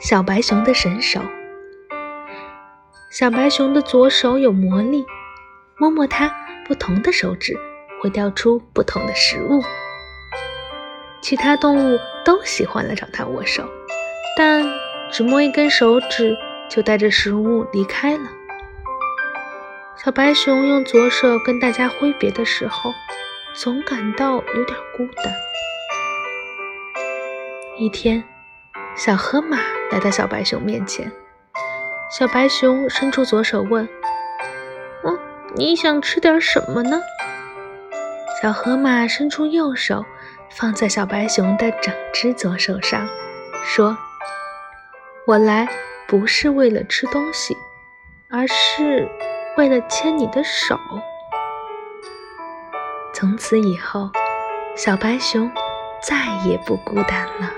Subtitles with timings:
[0.00, 1.20] 小白熊的神手。
[3.10, 5.04] 小白熊的左手有魔力，
[5.76, 6.34] 摸摸它，
[6.66, 7.54] 不同的手指
[8.00, 9.62] 会掉出不同的食物。
[11.20, 13.68] 其他动物都喜欢来找它握手，
[14.38, 14.64] 但
[15.12, 16.34] 只摸一根手指
[16.70, 18.30] 就带着食物离开了。
[20.02, 22.90] 小白熊用左手跟大家挥别的时候，
[23.52, 25.34] 总感到有点孤单。
[27.76, 28.24] 一天，
[28.96, 29.58] 小河马
[29.90, 31.10] 来到小白熊面前。
[32.10, 33.88] 小白熊伸出左手问
[35.04, 35.18] ：“嗯，
[35.54, 37.00] 你想吃点什么呢？”
[38.42, 40.04] 小河马伸出右手，
[40.50, 43.08] 放在小白熊的整只左手上，
[43.62, 43.96] 说
[45.26, 45.68] ：“我来
[46.08, 47.56] 不是为了吃东西，
[48.28, 49.08] 而是
[49.56, 50.78] 为了牵你的手。”
[53.14, 54.10] 从此以后，
[54.76, 55.50] 小白熊
[56.02, 57.52] 再也不孤单了。